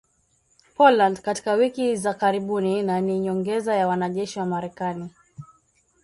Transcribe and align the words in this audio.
Poland 0.77 1.21
katika 1.21 1.53
wiki 1.53 1.95
za 1.95 2.13
karibuni 2.13 2.83
na 2.83 3.01
ni 3.01 3.19
nyongeza 3.19 3.75
ya 3.75 3.87
wanajeshi 3.87 4.39
wa 4.39 4.45
Marekani 4.45 5.09